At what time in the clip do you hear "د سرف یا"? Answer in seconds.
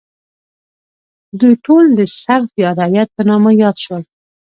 1.97-2.69